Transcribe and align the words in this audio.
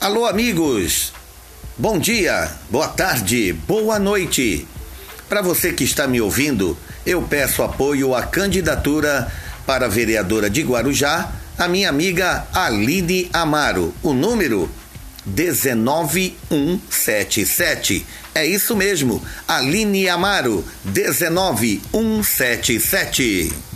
Alô, 0.00 0.24
amigos! 0.24 1.12
Bom 1.76 1.98
dia, 1.98 2.50
boa 2.70 2.88
tarde, 2.88 3.52
boa 3.52 3.98
noite. 3.98 4.66
Para 5.28 5.42
você 5.42 5.74
que 5.74 5.84
está 5.84 6.06
me 6.06 6.22
ouvindo, 6.22 6.74
eu 7.04 7.20
peço 7.20 7.62
apoio 7.62 8.14
à 8.14 8.22
candidatura 8.22 9.30
para 9.66 9.90
vereadora 9.90 10.48
de 10.48 10.62
Guarujá, 10.62 11.30
a 11.58 11.68
minha 11.68 11.90
amiga 11.90 12.46
Aline 12.54 13.28
Amaro. 13.30 13.94
O 14.02 14.14
número 14.14 14.70
19177. 15.26 18.06
É 18.34 18.46
isso 18.46 18.74
mesmo, 18.74 19.22
Aline 19.46 20.08
Amaro, 20.08 20.64
19177. 20.82 23.69